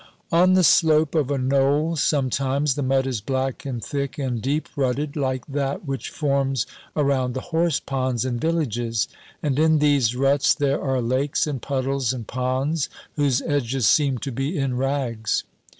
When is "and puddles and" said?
11.45-12.25